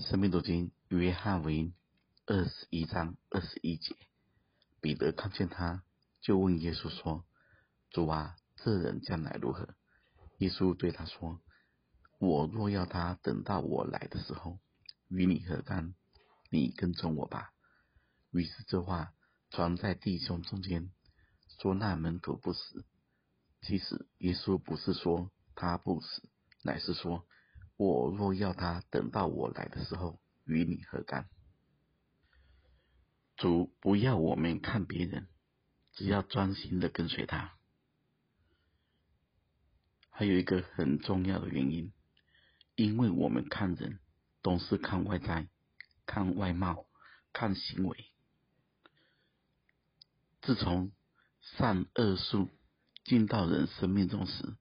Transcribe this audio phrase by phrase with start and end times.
[0.00, 1.74] 生命读经约翰福音
[2.24, 3.94] 二十一章二十一节，
[4.80, 5.84] 彼得看见他，
[6.22, 7.26] 就问耶稣说
[7.92, 9.74] ：“主啊，这人将来如何？”
[10.38, 11.42] 耶稣对他说
[12.18, 14.58] ：“我若要他等到我来的时候，
[15.08, 15.94] 与你何干？
[16.50, 17.52] 你跟从我吧。”
[18.32, 19.12] 于是这话
[19.50, 20.90] 传在弟兄中间，
[21.60, 22.86] 说那门徒不死。
[23.60, 26.22] 其实耶稣不是说他不死，
[26.62, 27.26] 乃是说。
[27.82, 31.30] 我若要他等到我来的时候，与你何干？
[33.38, 35.28] 主不要我们看别人，
[35.94, 37.56] 只要专心的跟随他。
[40.10, 41.90] 还有一个很重要的原因，
[42.74, 43.98] 因为我们看人
[44.42, 45.48] 都是看外在、
[46.04, 46.84] 看外貌、
[47.32, 48.10] 看行为。
[50.42, 50.92] 自从
[51.40, 52.50] 善恶术
[53.04, 54.54] 进到人生命中时，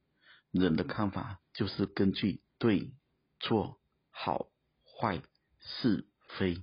[0.52, 2.94] 人的看法就是根据对。
[3.39, 3.79] 错、
[4.11, 4.49] 好、
[4.84, 5.21] 坏、
[5.59, 6.61] 是非，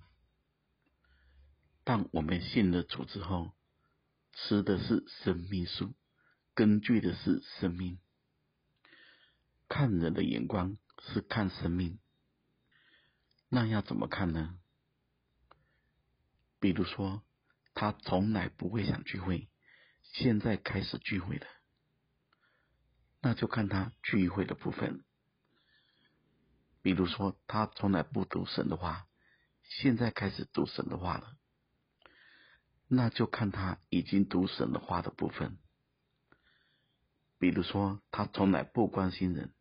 [1.84, 3.52] 当我们信了主之后，
[4.32, 5.94] 吃的是生命树，
[6.54, 7.98] 根据的是生命。
[9.68, 11.98] 看人的眼光是看生命，
[13.48, 14.58] 那要怎么看呢？
[16.60, 17.22] 比如说，
[17.74, 19.48] 他从来不会想聚会，
[20.02, 21.46] 现在开始聚会了，
[23.20, 25.04] 那就看他聚会的部分。
[26.86, 29.08] 比如说，他从来不读神的话，
[29.64, 31.36] 现在开始读神的话了，
[32.86, 35.58] 那就看他已经读神的话的部分。
[37.40, 39.52] 比如说，他从来不关心人，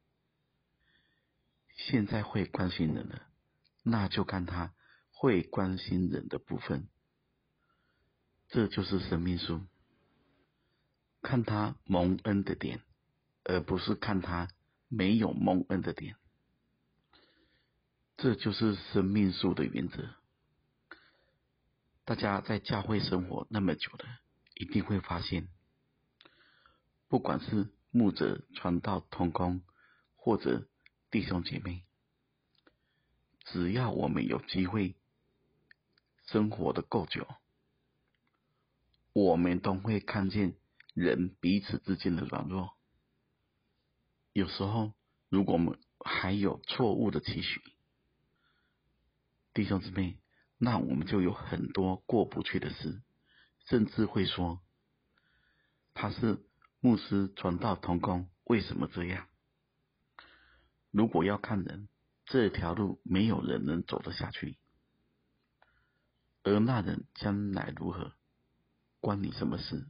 [1.76, 3.24] 现在会关心人了，
[3.82, 4.76] 那就看他
[5.10, 6.88] 会关心人的部分。
[8.50, 9.66] 这就是生命书，
[11.24, 12.82] 看他蒙恩的点，
[13.46, 14.48] 而不是看他
[14.90, 16.18] 没有蒙恩的点。
[18.18, 20.10] 这就是生命树的原则。
[22.06, 24.06] 大家在教会生活那么久了，
[24.54, 25.50] 一定会发现，
[27.08, 29.64] 不管是牧者、传道、同工，
[30.16, 30.68] 或者
[31.10, 31.84] 弟兄姐妹，
[33.44, 34.96] 只要我们有机会
[36.28, 37.28] 生活的够久，
[39.14, 40.56] 我们都会看见
[40.94, 42.78] 人彼此之间的软弱。
[44.32, 44.94] 有时候，
[45.30, 47.62] 如果我们还有错误的期许，
[49.56, 50.20] 弟兄姊妹，
[50.58, 53.02] 那我们就有很多过不去的事，
[53.68, 54.62] 甚至会说
[55.94, 56.46] 他是
[56.82, 59.30] 牧师传道同工，为什么这样？
[60.92, 61.88] 如果要看人，
[62.26, 64.58] 这条路没有人能走得下去，
[66.44, 68.12] 而那人将来如何，
[69.00, 69.88] 关你什么事？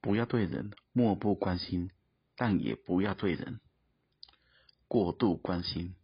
[0.00, 1.92] 不要对人漠不关心，
[2.34, 3.60] 但也不要对人
[4.88, 5.94] 过度关心。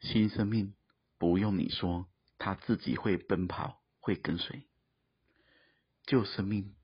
[0.00, 0.74] 新生命
[1.18, 4.66] 不用你说，他自己会奔跑，会跟随。
[6.04, 6.74] 旧生命，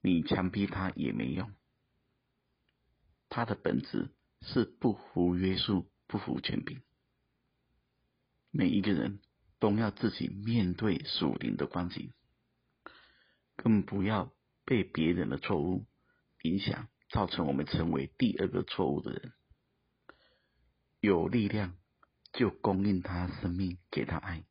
[0.00, 1.52] 你强逼他也没用。
[3.28, 4.10] 他的本质
[4.40, 6.82] 是不服约束，不服权柄。
[8.50, 9.20] 每一个人
[9.58, 12.12] 都要自己面对属灵的光景，
[13.56, 14.32] 更不要
[14.64, 15.86] 被别人的错误
[16.42, 19.32] 影响，造成我们成为第二个错误的人。
[21.02, 21.76] 有力量
[22.32, 24.44] 就供应他生命，给他爱；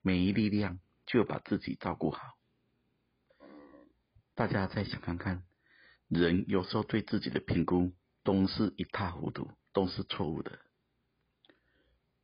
[0.00, 2.38] 没力量就把自己照顾好。
[4.36, 5.42] 大家再想看看，
[6.06, 10.60] 人有时候对自己的评估都是一塌糊涂，都是错误的。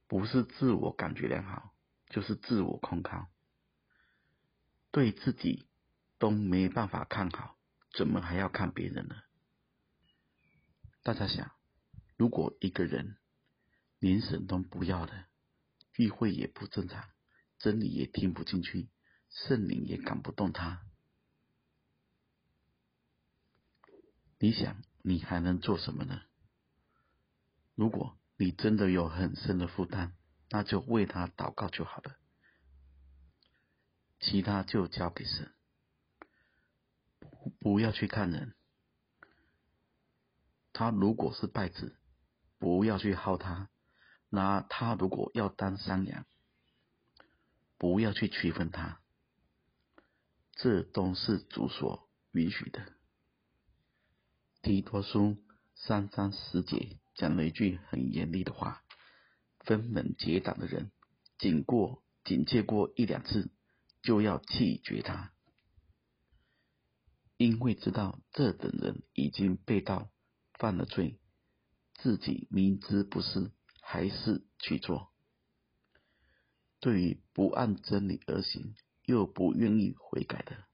[0.06, 1.74] 不是自我感觉良好，
[2.10, 3.26] 就是自我控告。
[4.92, 5.66] 对自己
[6.18, 7.58] 都没办法看好，
[7.92, 9.16] 怎么还要看别人呢？
[11.02, 11.50] 大家想，
[12.16, 13.18] 如果一个人，
[14.04, 15.24] 连神都不要的，
[15.94, 17.08] 聚会也不正常，
[17.56, 18.90] 真理也听不进去，
[19.30, 20.84] 圣灵也赶不动他。
[24.38, 26.20] 你想，你还能做什么呢？
[27.74, 30.14] 如果你真的有很深的负担，
[30.50, 32.18] 那就为他祷告就好了，
[34.20, 35.54] 其他就交给神。
[37.58, 38.54] 不要去看人，
[40.74, 41.98] 他如果是败子，
[42.58, 43.70] 不要去薅他。
[44.34, 46.26] 那他如果要当山羊，
[47.78, 49.00] 不要去区分他，
[50.56, 52.84] 这都是主所允许的。
[54.60, 55.36] 提多书
[55.76, 58.82] 三章十节讲了一句很严厉的话：
[59.60, 60.90] 分门结党的人，
[61.38, 63.52] 仅过仅借过一两次，
[64.02, 65.32] 就要弃绝他，
[67.36, 70.10] 因为知道这等人已经背道
[70.54, 71.20] 犯了罪，
[71.94, 73.52] 自己明知不是。
[73.94, 75.12] 还是去做。
[76.80, 78.74] 对于不按真理而行
[79.04, 80.64] 又不愿意悔改的，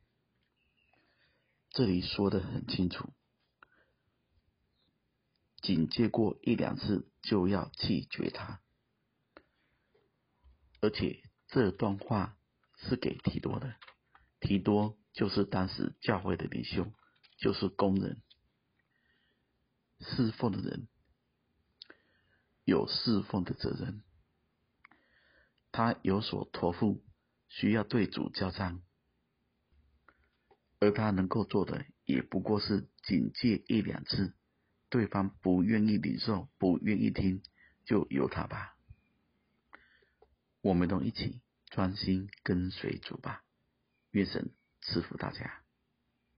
[1.69, 3.13] 这里说的很清楚，
[5.61, 8.63] 警戒过一两次就要弃绝他，
[10.81, 12.39] 而且这段话
[12.79, 13.77] 是给提多的，
[14.41, 16.91] 提多就是当时教会的领袖，
[17.37, 18.23] 就是工人，
[19.99, 20.89] 侍奉的人，
[22.71, 24.01] 有侍奉的责任。
[25.73, 27.03] 他有所托付，
[27.49, 28.81] 需要对主交账，
[30.79, 34.35] 而他能够做的也不过是警戒一两次，
[34.89, 37.43] 对方不愿意领受，不愿意听，
[37.85, 38.77] 就由他吧。
[40.61, 41.41] 我们都一起
[41.71, 43.43] 专心跟随主吧，
[44.13, 45.65] 愿神赐福大家。